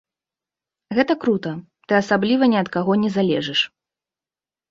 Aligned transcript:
Гэта 0.99 1.13
крута, 1.25 1.51
ты 1.91 1.97
асабліва 2.03 2.43
ні 2.53 2.57
ад 2.63 2.69
каго 2.77 2.93
не 3.03 3.09
залежыш. 3.17 3.59